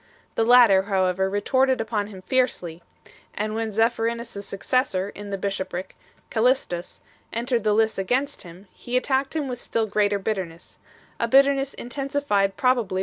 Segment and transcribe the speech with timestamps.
[0.33, 2.81] The latter however retorted upon him fiercely:
[3.35, 5.95] and when Zephyrinus s successor in the bishopric,
[6.31, 10.79] Callistus, entered the lists against him, he attacked him with still greater bitterness;
[11.19, 12.99] a bitterness intensified probably by circum 1 Hippolytus, c.